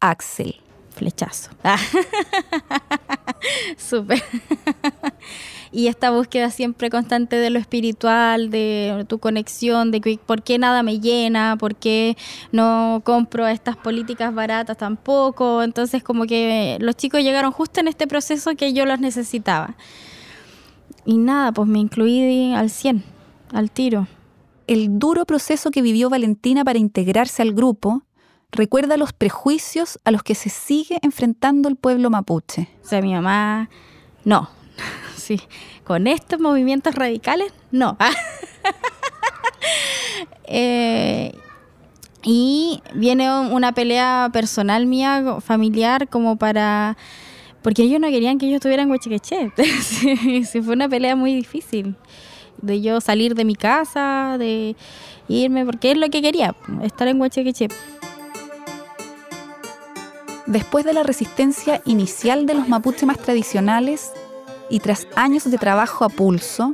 Axel. 0.00 0.60
Flechazo. 0.90 1.50
Súper. 3.76 4.24
Y 5.74 5.88
esta 5.88 6.12
búsqueda 6.12 6.50
siempre 6.50 6.88
constante 6.88 7.34
de 7.34 7.50
lo 7.50 7.58
espiritual, 7.58 8.48
de 8.50 9.04
tu 9.08 9.18
conexión, 9.18 9.90
de 9.90 10.20
por 10.24 10.42
qué 10.42 10.56
nada 10.56 10.84
me 10.84 11.00
llena, 11.00 11.56
por 11.58 11.74
qué 11.74 12.16
no 12.52 13.02
compro 13.04 13.48
estas 13.48 13.76
políticas 13.76 14.32
baratas 14.32 14.76
tampoco. 14.76 15.64
Entonces 15.64 16.04
como 16.04 16.26
que 16.26 16.78
los 16.80 16.96
chicos 16.96 17.22
llegaron 17.22 17.50
justo 17.50 17.80
en 17.80 17.88
este 17.88 18.06
proceso 18.06 18.54
que 18.54 18.72
yo 18.72 18.86
los 18.86 19.00
necesitaba. 19.00 19.74
Y 21.04 21.18
nada, 21.18 21.50
pues 21.50 21.68
me 21.68 21.80
incluí 21.80 22.54
al 22.54 22.70
100, 22.70 23.02
al 23.52 23.72
tiro. 23.72 24.06
El 24.68 25.00
duro 25.00 25.26
proceso 25.26 25.72
que 25.72 25.82
vivió 25.82 26.08
Valentina 26.08 26.64
para 26.64 26.78
integrarse 26.78 27.42
al 27.42 27.52
grupo 27.52 28.04
recuerda 28.52 28.96
los 28.96 29.12
prejuicios 29.12 29.98
a 30.04 30.12
los 30.12 30.22
que 30.22 30.36
se 30.36 30.50
sigue 30.50 31.00
enfrentando 31.02 31.68
el 31.68 31.74
pueblo 31.74 32.10
mapuche. 32.10 32.68
O 32.84 32.86
sea, 32.86 33.02
mi 33.02 33.12
mamá, 33.12 33.68
no, 34.24 34.48
con 35.84 36.06
estos 36.06 36.40
movimientos 36.40 36.94
radicales, 36.94 37.52
no. 37.70 37.96
Eh, 40.46 41.32
y 42.22 42.82
viene 42.94 43.30
una 43.44 43.72
pelea 43.72 44.30
personal 44.32 44.86
mía, 44.86 45.38
familiar, 45.40 46.08
como 46.08 46.36
para... 46.36 46.96
Porque 47.62 47.82
ellos 47.82 48.00
no 48.00 48.08
querían 48.08 48.38
que 48.38 48.48
yo 48.48 48.56
estuviera 48.56 48.82
en 48.82 48.90
Huachiqueche. 48.90 49.52
sí, 49.82 50.62
fue 50.62 50.74
una 50.74 50.88
pelea 50.88 51.16
muy 51.16 51.34
difícil. 51.34 51.96
De 52.60 52.80
yo 52.80 53.00
salir 53.00 53.34
de 53.34 53.44
mi 53.44 53.54
casa, 53.54 54.36
de 54.38 54.76
irme, 55.28 55.64
porque 55.64 55.92
es 55.92 55.98
lo 55.98 56.08
que 56.08 56.22
quería, 56.22 56.54
estar 56.82 57.08
en 57.08 57.20
Huachiqueche. 57.20 57.68
Después 60.46 60.84
de 60.84 60.92
la 60.92 61.02
resistencia 61.02 61.80
inicial 61.86 62.46
de 62.46 62.54
los 62.54 62.68
mapuche 62.68 63.06
más 63.06 63.18
tradicionales 63.18 64.12
y 64.70 64.80
tras 64.80 65.06
años 65.16 65.50
de 65.50 65.58
trabajo 65.58 66.04
a 66.04 66.08
pulso, 66.08 66.72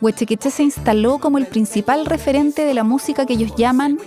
Huechequeche 0.00 0.50
se 0.50 0.62
instaló 0.62 1.18
como 1.18 1.38
el 1.38 1.46
principal 1.46 2.06
referente 2.06 2.64
de 2.64 2.74
la 2.74 2.84
música 2.84 3.26
que 3.26 3.34
ellos 3.34 3.54
llaman 3.56 3.98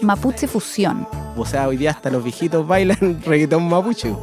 mapuche 0.00 0.46
fusión. 0.46 1.06
O 1.36 1.44
sea, 1.44 1.68
hoy 1.68 1.76
día 1.76 1.90
hasta 1.90 2.10
los 2.10 2.22
viejitos 2.22 2.66
bailan 2.66 3.20
reggaetón 3.24 3.68
mapuche. 3.68 4.14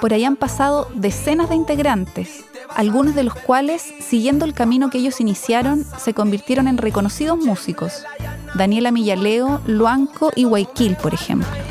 Por 0.00 0.12
ahí 0.12 0.24
han 0.24 0.36
pasado 0.36 0.88
decenas 0.94 1.48
de 1.48 1.54
integrantes, 1.54 2.44
algunos 2.74 3.14
de 3.14 3.24
los 3.24 3.34
cuales, 3.34 3.82
siguiendo 4.00 4.44
el 4.44 4.54
camino 4.54 4.90
que 4.90 4.98
ellos 4.98 5.20
iniciaron, 5.20 5.84
se 5.98 6.14
convirtieron 6.14 6.68
en 6.68 6.78
reconocidos 6.78 7.38
músicos. 7.38 8.04
Daniela 8.54 8.90
Millaleo, 8.90 9.60
Luanco 9.66 10.30
y 10.34 10.44
Guayquil, 10.44 10.96
por 10.96 11.14
ejemplo 11.14 11.63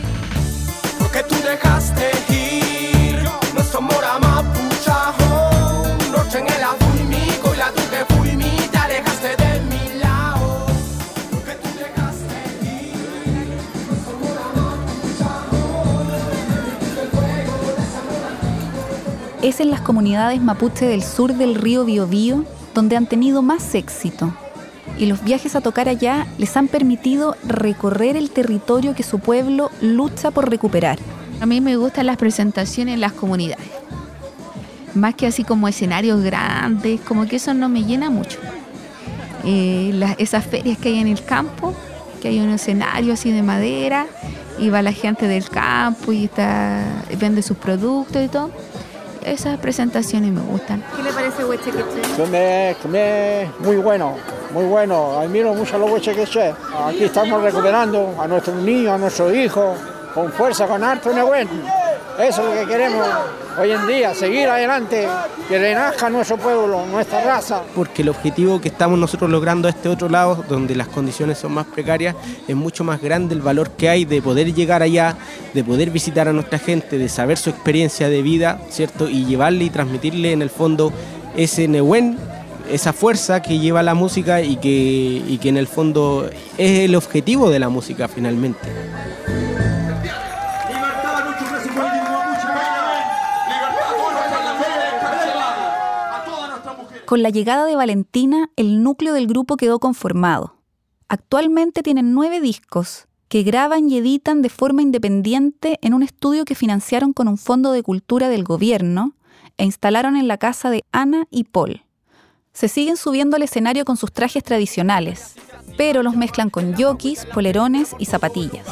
Es 19.44 19.60
en 19.60 19.70
las 19.70 19.82
comunidades 19.82 20.42
mapuche 20.42 20.86
del 20.86 21.04
sur 21.04 21.34
del 21.34 21.56
río 21.56 21.84
Biobío 21.84 22.46
donde 22.74 22.96
han 22.96 23.08
tenido 23.08 23.42
más 23.42 23.76
éxito 23.76 24.34
y 24.98 25.06
los 25.06 25.22
viajes 25.22 25.58
a 25.58 25.62
tocar 25.62 25.90
allá 25.90 26.28
les 26.38 26.56
han 26.56 26.70
permitido 26.70 27.36
recorrer 27.44 28.16
el 28.16 28.30
territorio 28.30 28.96
que 28.96 29.04
su 29.04 29.20
pueblo 29.20 29.70
lucha 29.82 30.32
por 30.32 30.50
recuperar. 30.50 30.98
A 31.42 31.46
mí 31.46 31.60
me 31.60 31.76
gustan 31.76 32.06
las 32.06 32.16
presentaciones 32.16 32.94
en 32.94 33.02
las 33.02 33.12
comunidades. 33.12 33.68
Más 34.96 35.14
que 35.16 35.28
así 35.28 35.44
como 35.44 35.68
escenarios 35.68 36.22
grandes, 36.22 37.02
como 37.02 37.26
que 37.26 37.36
eso 37.36 37.54
no 37.54 37.68
me 37.68 37.84
llena 37.84 38.10
mucho. 38.10 38.40
Eh, 39.44 40.16
esas 40.20 40.46
ferias 40.46 40.78
que 40.78 40.88
hay 40.88 41.00
en 41.00 41.08
el 41.08 41.22
campo, 41.26 41.74
que 42.22 42.30
hay 42.30 42.40
un 42.40 42.50
escenario 42.50 43.14
así 43.14 43.30
de 43.32 43.44
madera 43.44 44.06
y 44.58 44.70
va 44.70 44.82
la 44.82 44.94
gente 44.94 45.28
del 45.28 45.50
campo 45.50 46.14
y 46.14 46.26
está 46.26 46.86
vende 47.20 47.42
sus 47.42 47.58
productos 47.58 48.24
y 48.24 48.30
todo. 48.30 48.52
Esas 49.26 49.58
presentaciones 49.58 50.32
me 50.32 50.42
gustan. 50.42 50.84
¿Qué 50.96 51.04
le 51.04 51.12
parece 51.12 51.46
Huechequeche? 51.46 52.02
Come, 52.18 52.76
come, 52.82 53.50
muy 53.60 53.78
bueno, 53.78 54.16
muy 54.54 54.66
bueno. 54.66 55.20
Admiro 55.20 55.54
mucho 55.54 55.76
a 55.76 55.80
los 55.80 55.92
huechequeche. 55.92 56.54
Aquí 56.86 57.04
estamos 57.06 57.42
recuperando 57.42 58.16
a 58.20 58.28
nuestros 58.28 58.56
niños, 58.58 58.94
a 58.94 58.98
nuestros 58.98 59.34
hijos, 59.34 59.78
con 60.14 60.32
fuerza, 60.32 60.68
con 60.68 60.84
harto 60.84 61.14
Nehuen. 61.14 61.48
Eso 62.20 62.48
es 62.48 62.56
lo 62.56 62.62
que 62.62 62.72
queremos 62.72 63.08
hoy 63.60 63.72
en 63.72 63.88
día, 63.88 64.14
seguir 64.14 64.48
adelante, 64.48 65.08
que 65.48 65.58
renazca 65.58 66.10
nuestro 66.10 66.38
pueblo, 66.38 66.86
nuestra 66.86 67.24
raza. 67.24 67.64
Porque 67.76 68.04
el 68.04 68.10
objetivo 68.10 68.62
que 68.62 68.70
estamos 68.70 69.00
nosotros 69.00 69.30
logrando 69.32 69.68
a 69.68 69.72
este 69.72 69.90
otro 69.90 70.10
lado, 70.10 70.44
donde 70.48 70.76
las 70.76 70.88
condiciones 70.88 71.40
son 71.40 71.54
más 71.54 71.66
precarias, 71.66 72.16
es 72.48 72.56
mucho 72.56 72.84
más 72.84 73.02
grande 73.02 73.34
el 73.34 73.42
valor 73.42 73.72
que 73.72 73.90
hay 73.90 74.06
de 74.06 74.22
poder 74.22 74.54
llegar 74.54 74.84
allá, 74.84 75.18
de 75.54 75.64
poder 75.64 75.90
visitar 75.90 76.28
a 76.28 76.34
nuestra 76.34 76.60
gente, 76.60 76.98
de 76.98 77.10
saber 77.10 77.38
su 77.38 77.50
experiencia 77.50 78.10
de 78.10 78.22
vida, 78.22 78.60
¿cierto? 78.70 79.10
Y 79.10 79.26
llevarle 79.26 79.66
y 79.66 79.70
transmitirle 79.70 80.34
en 80.34 80.42
el 80.42 80.50
fondo 80.50 80.94
ese 81.36 81.68
Nehuen 81.68 82.18
esa 82.72 82.94
fuerza 82.94 83.42
que 83.42 83.60
lleva 83.60 83.84
la 83.84 83.94
música 83.94 84.42
y 84.42 84.56
que, 84.56 84.70
y 84.70 85.38
que 85.38 85.50
en 85.50 85.58
el 85.58 85.68
fondo 85.68 86.30
es 86.58 86.80
el 86.80 86.96
objetivo 86.96 87.50
de 87.50 87.60
la 87.60 87.70
música 87.70 88.08
finalmente. 88.08 88.70
Con 97.14 97.22
la 97.22 97.30
llegada 97.30 97.66
de 97.66 97.76
Valentina, 97.76 98.50
el 98.56 98.82
núcleo 98.82 99.14
del 99.14 99.28
grupo 99.28 99.56
quedó 99.56 99.78
conformado. 99.78 100.56
Actualmente 101.08 101.84
tienen 101.84 102.16
nueve 102.16 102.42
discos 102.42 103.06
que 103.28 103.44
graban 103.44 103.88
y 103.88 104.00
editan 104.00 104.42
de 104.42 104.50
forma 104.50 104.82
independiente 104.82 105.78
en 105.84 105.94
un 105.94 106.02
estudio 106.02 106.44
que 106.44 106.56
financiaron 106.56 107.14
con 107.14 107.28
un 107.28 107.38
fondo 107.38 107.72
de 107.72 107.84
cultura 107.84 108.30
del 108.30 108.44
gobierno 108.44 109.14
e 109.58 109.64
instalaron 109.64 110.18
en 110.18 110.28
la 110.28 110.40
casa 110.40 110.72
de 110.72 110.86
Ana 110.92 111.28
y 111.30 111.44
Paul. 111.44 111.84
Se 112.52 112.68
siguen 112.68 112.98
subiendo 112.98 113.36
al 113.36 113.44
escenario 113.44 113.86
con 113.86 113.96
sus 113.96 114.12
trajes 114.12 114.44
tradicionales, 114.44 115.36
pero 115.78 116.02
los 116.02 116.16
mezclan 116.16 116.50
con 116.50 116.76
yokis, 116.76 117.28
polerones 117.28 117.96
y 118.00 118.06
zapatillas. 118.06 118.66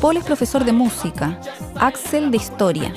Paul 0.00 0.16
es 0.16 0.24
profesor 0.24 0.64
de 0.64 0.72
música, 0.72 1.40
Axel 1.76 2.30
de 2.30 2.36
historia, 2.36 2.92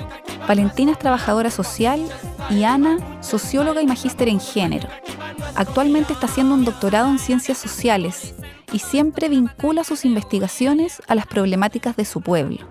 Valentina 0.47 0.91
es 0.91 0.99
trabajadora 0.99 1.49
social 1.49 2.01
y 2.49 2.63
Ana, 2.63 2.97
socióloga 3.21 3.81
y 3.81 3.87
magíster 3.87 4.27
en 4.27 4.41
género. 4.41 4.89
Actualmente 5.55 6.13
está 6.13 6.25
haciendo 6.25 6.55
un 6.55 6.65
doctorado 6.65 7.07
en 7.09 7.19
ciencias 7.19 7.57
sociales 7.57 8.35
y 8.73 8.79
siempre 8.79 9.29
vincula 9.29 9.83
sus 9.83 10.03
investigaciones 10.03 11.01
a 11.07 11.15
las 11.15 11.25
problemáticas 11.25 11.95
de 11.95 12.05
su 12.05 12.21
pueblo. 12.21 12.67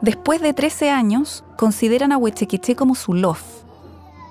Después 0.00 0.40
de 0.40 0.52
13 0.52 0.90
años, 0.90 1.44
consideran 1.56 2.12
a 2.12 2.18
Huechequeché 2.18 2.76
como 2.76 2.94
su 2.94 3.14
lof. 3.14 3.42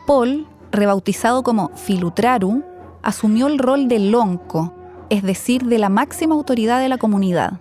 Paul, 0.06 0.48
rebautizado 0.72 1.44
como 1.44 1.70
Filutraru, 1.76 2.64
asumió 3.02 3.48
el 3.48 3.58
rol 3.58 3.88
de 3.88 4.00
lonco, 4.00 4.74
es 5.14 5.22
decir, 5.22 5.66
de 5.66 5.78
la 5.78 5.90
máxima 5.90 6.34
autoridad 6.34 6.80
de 6.80 6.90
la 6.90 6.98
comunidad. 6.98 7.60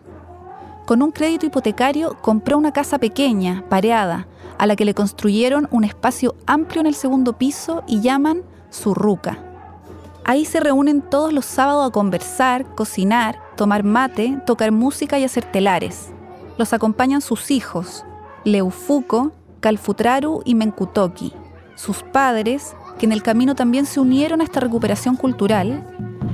Con 0.86 1.02
un 1.02 1.12
crédito 1.12 1.44
hipotecario 1.44 2.16
compró 2.22 2.56
una 2.56 2.72
casa 2.72 2.96
pequeña, 2.96 3.62
pareada, 3.68 4.26
a 4.56 4.66
la 4.66 4.74
que 4.74 4.86
le 4.86 4.94
construyeron 4.94 5.68
un 5.70 5.84
espacio 5.84 6.34
amplio 6.46 6.80
en 6.80 6.86
el 6.86 6.94
segundo 6.94 7.34
piso 7.34 7.84
y 7.86 8.00
llaman 8.00 8.40
su 8.70 8.94
ruca. 8.94 9.38
Ahí 10.24 10.46
se 10.46 10.60
reúnen 10.60 11.02
todos 11.02 11.34
los 11.34 11.44
sábados 11.44 11.90
a 11.90 11.92
conversar, 11.92 12.64
cocinar, 12.74 13.38
tomar 13.54 13.84
mate, 13.84 14.38
tocar 14.46 14.72
música 14.72 15.18
y 15.18 15.24
hacer 15.24 15.44
telares. 15.44 16.10
Los 16.56 16.72
acompañan 16.72 17.20
sus 17.20 17.50
hijos, 17.50 18.02
Leufuco, 18.44 19.32
Calfutraru 19.60 20.40
y 20.46 20.54
Menkutoki, 20.54 21.34
sus 21.74 22.02
padres, 22.02 22.74
que 22.98 23.04
en 23.04 23.12
el 23.12 23.22
camino 23.22 23.54
también 23.54 23.84
se 23.84 24.00
unieron 24.00 24.40
a 24.40 24.44
esta 24.44 24.60
recuperación 24.60 25.16
cultural, 25.16 25.86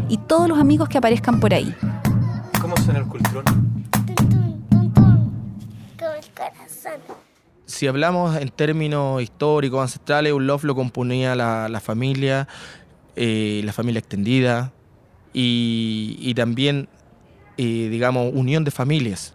y 0.09 0.16
todos 0.18 0.49
los 0.49 0.59
amigos 0.59 0.88
que 0.88 0.99
aparezcan 0.99 1.40
por 1.40 1.53
ahí. 1.53 1.75
¿Cómo 2.61 2.77
suena 2.79 3.01
el 3.01 3.07
cultrón? 3.07 3.44
Como 5.99 6.12
el 6.12 6.31
corazón. 6.35 7.01
Si 7.66 7.87
hablamos 7.87 8.37
en 8.37 8.49
términos 8.49 9.23
históricos, 9.23 9.83
ancestrales, 9.83 10.33
un 10.33 10.47
love 10.47 10.64
lo 10.64 10.75
componía 10.75 11.35
la, 11.35 11.68
la 11.68 11.81
familia, 11.81 12.49
eh, 13.16 13.61
la 13.64 13.73
familia 13.73 13.99
extendida 13.99 14.73
y, 15.33 16.16
y 16.21 16.35
también, 16.35 16.88
eh, 17.59 17.88
digamos, 17.90 18.33
unión 18.35 18.64
de 18.64 18.71
familias. 18.71 19.35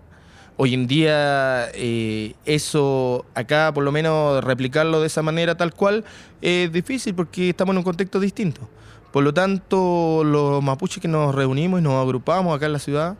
Hoy 0.55 0.73
en 0.75 0.86
día 0.88 1.69
eh, 1.73 2.36
eso, 2.45 3.25
acá 3.33 3.71
por 3.73 3.83
lo 3.83 3.91
menos 3.91 4.43
replicarlo 4.43 5.01
de 5.01 5.07
esa 5.07 5.21
manera 5.21 5.55
tal 5.55 5.73
cual, 5.73 6.03
es 6.41 6.71
difícil 6.71 7.15
porque 7.15 7.49
estamos 7.49 7.73
en 7.73 7.79
un 7.79 7.83
contexto 7.83 8.19
distinto. 8.19 8.69
Por 9.13 9.23
lo 9.23 9.32
tanto, 9.32 10.23
los 10.26 10.63
mapuches 10.63 10.99
que 10.99 11.08
nos 11.08 11.36
reunimos 11.36 11.80
y 11.80 11.84
nos 11.84 12.04
agrupamos 12.04 12.56
acá 12.56 12.65
en 12.65 12.73
la 12.73 12.80
ciudad, 12.80 13.15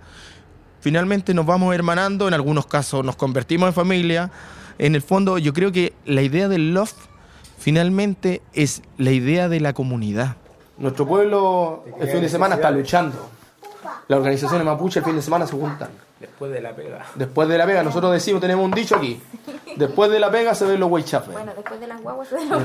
finalmente 0.82 1.36
nos 1.36 1.46
vamos 1.46 1.76
hermanando, 1.76 2.28
en 2.28 2.34
algunos 2.34 2.66
casos 2.66 3.06
nos 3.06 3.16
convertimos 3.16 3.68
en 3.68 3.74
familia. 3.76 4.32
En 4.80 4.96
el 4.96 5.04
fondo, 5.04 5.38
yo 5.38 5.54
creo 5.54 5.72
que 5.72 5.94
la 6.08 6.24
idea 6.24 6.48
del 6.48 6.74
love 6.74 6.96
finalmente 7.60 8.42
es 8.54 8.82
la 8.98 9.12
idea 9.12 9.50
de 9.50 9.60
la 9.60 9.74
comunidad. 9.74 10.36
Nuestro 10.80 11.08
pueblo 11.08 11.86
el 12.00 12.08
fin 12.08 12.22
de 12.22 12.30
semana 12.30 12.56
está 12.56 12.72
luchando. 12.72 13.30
Las 14.08 14.18
organizaciones 14.18 14.66
mapuche 14.66 15.00
el 15.00 15.06
fin 15.06 15.16
de 15.16 15.22
semana 15.22 15.48
se 15.48 15.54
juntan. 15.54 15.90
Después 16.20 16.52
de 16.54 16.62
la 16.62 16.74
pega. 16.74 17.06
Después 17.16 17.50
de 17.50 17.58
la 17.58 17.66
pega, 17.66 17.84
nosotros 17.84 18.14
decimos, 18.14 18.40
tenemos 18.40 18.64
un 18.64 18.72
dicho 18.72 18.96
aquí. 18.96 19.22
Después 19.76 20.10
de 20.10 20.20
la 20.20 20.32
pega 20.32 20.56
se 20.56 20.66
ven 20.66 20.80
los 20.80 20.90
weichafes. 20.90 21.34
Bueno, 21.34 21.52
después 21.56 21.80
de 21.80 21.88
las 21.88 22.02
guaguas 22.02 22.28
se 22.30 22.46
los... 22.46 22.64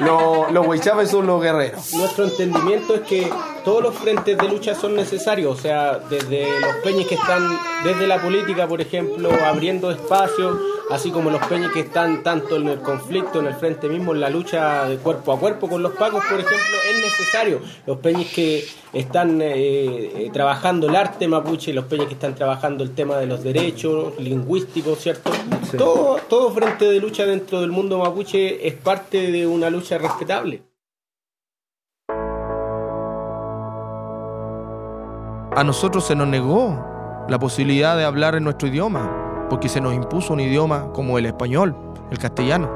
Los, 0.00 0.52
los 0.52 0.66
weichafes 0.66 1.10
son 1.10 1.26
los 1.26 1.40
guerreros. 1.40 1.94
Nuestro 1.94 2.24
entendimiento 2.24 2.96
es 2.96 3.00
que 3.02 3.32
todos 3.64 3.82
los 3.82 3.94
frentes 3.94 4.36
de 4.36 4.48
lucha 4.48 4.74
son 4.74 4.96
necesarios, 4.96 5.56
o 5.56 5.60
sea, 5.60 5.98
desde 5.98 6.60
los 6.60 6.76
peñes 6.82 7.06
que 7.06 7.14
están 7.14 7.58
desde 7.84 8.06
la 8.06 8.20
política, 8.20 8.66
por 8.66 8.80
ejemplo, 8.80 9.30
abriendo 9.44 9.90
espacios, 9.90 10.58
así 10.90 11.10
como 11.10 11.30
los 11.30 11.44
peñes 11.46 11.70
que 11.72 11.80
están 11.80 12.22
tanto 12.22 12.56
en 12.56 12.68
el 12.68 12.80
conflicto, 12.80 13.40
en 13.40 13.46
el 13.46 13.54
frente 13.54 13.88
mismo, 13.88 14.14
en 14.14 14.20
la 14.20 14.30
lucha 14.30 14.84
de 14.88 14.98
cuerpo 14.98 15.32
a 15.32 15.38
cuerpo 15.38 15.68
con 15.68 15.82
los 15.82 15.92
pacos, 15.92 16.24
por 16.24 16.38
ejemplo, 16.38 16.76
es 16.90 17.02
necesario. 17.02 17.60
Los 17.86 17.98
peñes 17.98 18.32
que 18.32 18.64
están 18.92 19.40
eh, 19.40 19.46
eh, 19.54 20.30
trabajando 20.32 20.88
el 20.88 20.96
arte 20.96 21.28
mapuche, 21.28 21.72
los 21.72 21.86
peñes 21.86 22.06
que 22.06 22.14
están 22.14 22.34
trabajando 22.34 22.84
el 22.84 22.94
tema 22.94 23.16
de 23.16 23.26
los 23.26 23.42
derechos 23.42 24.18
lingüísticos, 24.18 24.98
¿cierto? 24.98 25.30
Todo, 25.76 26.18
todo 26.28 26.50
frente 26.52 26.84
de 26.84 27.00
lucha 27.00 27.26
dentro 27.26 27.60
del 27.60 27.70
mundo 27.70 27.98
mapuche 27.98 28.66
es 28.66 28.74
parte 28.74 29.30
de 29.30 29.46
una 29.46 29.70
lucha 29.70 29.98
respetable. 29.98 30.62
A 35.56 35.64
nosotros 35.64 36.06
se 36.06 36.14
nos 36.14 36.28
negó 36.28 37.24
la 37.28 37.38
posibilidad 37.38 37.96
de 37.96 38.04
hablar 38.04 38.34
en 38.34 38.44
nuestro 38.44 38.68
idioma, 38.68 39.25
porque 39.48 39.68
se 39.68 39.80
nos 39.80 39.94
impuso 39.94 40.32
un 40.32 40.40
idioma 40.40 40.92
como 40.92 41.18
el 41.18 41.26
español, 41.26 41.74
el 42.10 42.18
castellano. 42.18 42.68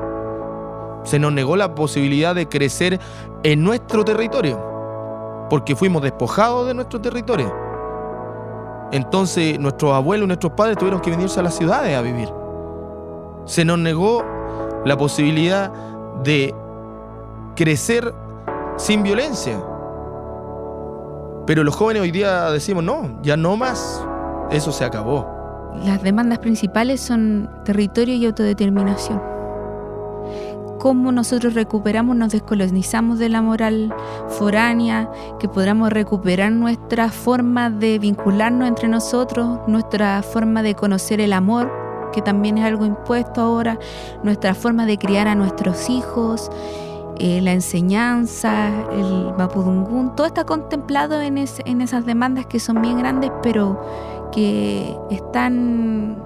Se 1.05 1.19
nos 1.19 1.33
negó 1.33 1.57
la 1.57 1.75
posibilidad 1.75 2.35
de 2.35 2.49
crecer 2.49 3.01
en 3.43 3.63
nuestro 3.63 4.05
territorio, 4.05 5.47
porque 5.49 5.75
fuimos 5.75 6.03
despojados 6.03 6.67
de 6.67 6.75
nuestro 6.75 7.01
territorio. 7.01 7.53
Entonces 8.93 9.59
nuestros 9.59 9.93
abuelos 9.93 10.25
y 10.25 10.29
nuestros 10.29 10.53
padres 10.53 10.77
tuvieron 10.77 11.01
que 11.01 11.11
venirse 11.11 11.41
a 11.41 11.43
las 11.43 11.55
ciudades 11.55 11.97
a 11.97 12.03
vivir. 12.03 12.29
Se 13.45 13.65
nos 13.65 13.79
negó 13.79 14.25
la 14.85 14.97
posibilidad 14.97 15.73
de 16.23 16.55
crecer 17.55 18.15
sin 18.77 19.03
violencia. 19.03 19.63
Pero 21.47 21.65
los 21.65 21.75
jóvenes 21.75 22.03
hoy 22.03 22.11
día 22.11 22.51
decimos, 22.51 22.85
no, 22.85 23.21
ya 23.23 23.37
no 23.37 23.57
más. 23.57 24.05
Eso 24.51 24.73
se 24.73 24.85
acabó. 24.85 25.40
Las 25.85 26.03
demandas 26.03 26.39
principales 26.41 27.01
son 27.01 27.49
territorio 27.65 28.15
y 28.15 28.27
autodeterminación. 28.27 29.21
Cómo 30.79 31.13
nosotros 31.13 31.53
recuperamos, 31.55 32.17
nos 32.17 32.33
descolonizamos 32.33 33.19
de 33.19 33.29
la 33.29 33.43
moral 33.43 33.95
foránea, 34.29 35.11
que 35.39 35.47
podamos 35.49 35.91
recuperar 35.91 36.53
nuestra 36.53 37.11
forma 37.11 37.69
de 37.69 37.99
vincularnos 37.99 38.67
entre 38.67 38.89
nosotros, 38.89 39.61
nuestra 39.67 40.23
forma 40.23 40.63
de 40.63 40.75
conocer 40.75 41.21
el 41.21 41.35
amor, 41.35 41.71
que 42.13 42.23
también 42.23 42.57
es 42.57 42.65
algo 42.65 42.87
impuesto 42.87 43.43
ahora, 43.43 43.79
nuestra 44.23 44.55
forma 44.55 44.87
de 44.87 44.97
criar 44.97 45.29
a 45.29 45.35
nuestros 45.35 45.91
hijos, 45.91 46.51
eh, 47.19 47.43
la 47.43 47.53
enseñanza, 47.53 48.71
el 48.93 49.35
mapudungún, 49.37 50.17
todo 50.17 50.27
está 50.27 50.45
contemplado 50.45 51.21
en, 51.21 51.37
es- 51.37 51.61
en 51.67 51.83
esas 51.83 52.07
demandas 52.07 52.47
que 52.47 52.59
son 52.59 52.81
bien 52.81 52.97
grandes, 52.99 53.31
pero 53.43 53.79
que 54.31 54.97
están 55.11 56.23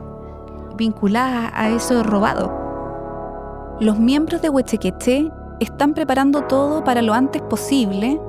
vinculadas 0.76 1.50
a 1.54 1.70
eso 1.70 2.02
robado. 2.02 2.52
Los 3.80 3.98
miembros 3.98 4.42
de 4.42 4.50
Huechequeché 4.50 5.30
están 5.60 5.94
preparando 5.94 6.42
todo 6.42 6.84
para 6.84 7.02
lo 7.02 7.14
antes 7.14 7.42
posible 7.42 8.20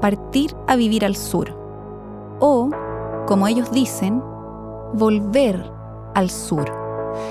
partir 0.00 0.54
a 0.66 0.76
vivir 0.76 1.04
al 1.04 1.16
sur. 1.16 1.56
O, 2.40 2.70
como 3.26 3.46
ellos 3.46 3.70
dicen, 3.70 4.22
volver 4.94 5.70
al 6.14 6.30
sur. 6.30 6.85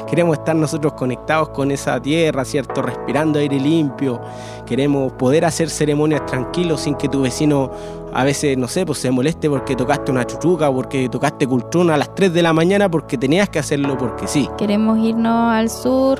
Queremos 0.08 0.38
estar 0.38 0.56
nosotros 0.56 0.94
conectados 0.94 1.50
con 1.50 1.72
esa 1.72 2.00
tierra, 2.02 2.46
¿cierto? 2.46 2.82
Respirando 2.82 3.40
aire 3.40 3.60
limpio. 3.60 4.22
Queremos 4.66 5.14
poder 5.14 5.46
hacer 5.46 5.70
ceremonias 5.70 6.26
tranquilos 6.26 6.82
sin 6.82 6.96
que 6.96 7.10
tu 7.10 7.22
vecino 7.22 7.72
a 8.14 8.24
veces, 8.24 8.58
no 8.58 8.70
sé, 8.70 8.86
pues 8.86 9.00
se 9.00 9.12
moleste 9.12 9.50
porque 9.50 9.76
tocaste 9.76 10.10
una 10.10 10.26
chuchuca, 10.26 10.72
porque 10.72 11.10
tocaste 11.10 11.46
cultruna 11.46 11.96
a 11.96 11.98
las 11.98 12.16
3 12.16 12.34
de 12.34 12.42
la 12.42 12.54
mañana 12.54 12.90
porque 12.90 13.18
tenías 13.18 13.50
que 13.50 13.60
hacerlo 13.60 13.98
porque 13.98 14.26
sí. 14.26 14.48
Queremos 14.58 14.98
irnos 15.00 15.52
al 15.52 15.70
sur. 15.70 16.20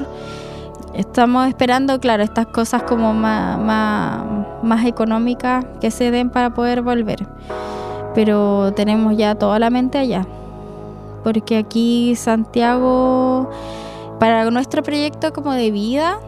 Estamos 0.94 1.48
esperando, 1.48 1.98
claro, 2.00 2.24
estas 2.24 2.48
cosas 2.48 2.84
como 2.84 3.14
más, 3.14 3.58
más, 3.60 4.24
más 4.62 4.86
económicas 4.86 5.66
que 5.80 5.90
se 5.90 6.12
den 6.12 6.30
para 6.30 6.54
poder 6.54 6.82
volver. 6.82 7.26
Pero 8.14 8.74
tenemos 8.74 9.16
ya 9.16 9.36
toda 9.36 9.58
la 9.60 9.70
mente 9.70 9.98
allá. 9.98 10.26
Porque 11.26 11.58
aquí 11.58 12.16
Santiago, 12.16 13.50
para 14.20 14.52
nuestro 14.52 14.84
proyecto 14.84 15.34
como 15.34 15.54
de 15.54 15.72
vida 15.72 16.20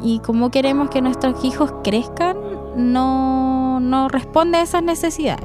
y 0.00 0.20
cómo 0.20 0.52
queremos 0.52 0.90
que 0.90 1.02
nuestros 1.02 1.44
hijos 1.44 1.72
crezcan, 1.82 2.36
no, 2.76 3.80
no 3.80 4.08
responde 4.08 4.58
a 4.58 4.62
esas 4.62 4.84
necesidades. 4.84 5.44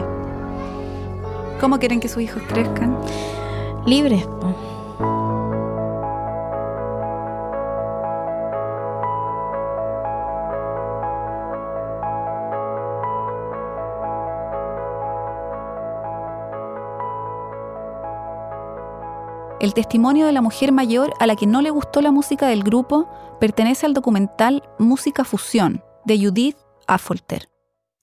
¿Cómo 1.60 1.80
quieren 1.80 2.00
que 2.00 2.08
sus 2.08 2.22
hijos 2.22 2.44
crezcan? 2.50 3.00
Libres. 3.88 4.28
El 19.60 19.74
testimonio 19.74 20.26
de 20.26 20.32
la 20.32 20.42
mujer 20.42 20.72
mayor 20.72 21.14
a 21.20 21.28
la 21.28 21.36
que 21.36 21.46
no 21.46 21.62
le 21.62 21.70
gustó 21.70 22.02
la 22.02 22.12
música 22.12 22.48
del 22.48 22.64
grupo 22.64 23.10
pertenece 23.42 23.86
al 23.86 23.94
documental 23.94 24.64
Música 24.80 25.26
Fusión 25.26 25.84
de 26.06 26.18
Judith 26.18 26.56
Affolter. 26.88 27.50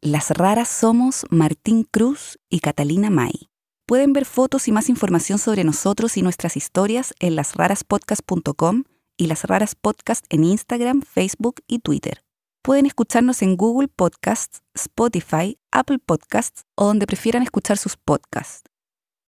Las 0.02 0.30
raras 0.30 0.68
somos 0.68 1.24
Martín 1.30 1.84
Cruz 1.90 2.38
y 2.50 2.60
Catalina 2.60 3.08
May. 3.08 3.48
Pueden 3.86 4.12
ver 4.12 4.26
fotos 4.26 4.68
y 4.68 4.72
más 4.72 4.90
información 4.90 5.38
sobre 5.38 5.64
nosotros 5.64 6.18
y 6.18 6.22
nuestras 6.22 6.58
historias 6.58 7.14
en 7.20 7.36
lasraraspodcast.com 7.36 8.84
y 9.16 9.26
Las 9.26 9.44
Raras 9.44 9.74
Podcast 9.74 10.26
en 10.28 10.44
Instagram, 10.44 11.00
Facebook 11.00 11.62
y 11.66 11.78
Twitter. 11.78 12.22
Pueden 12.62 12.84
escucharnos 12.84 13.40
en 13.40 13.56
Google 13.56 13.88
Podcasts, 13.88 14.60
Spotify, 14.74 15.56
Apple 15.70 16.00
Podcasts 16.04 16.66
o 16.74 16.84
donde 16.84 17.06
prefieran 17.06 17.42
escuchar 17.42 17.78
sus 17.78 17.96
podcasts. 17.96 18.64